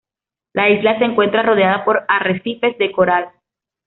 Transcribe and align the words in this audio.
La 0.53 0.67
isla 0.67 0.97
se 0.97 1.05
encuentra 1.05 1.43
rodeada 1.43 1.85
por 1.85 2.05
arrecifes 2.07 2.75
de 2.79 2.91
coral. 2.91 3.31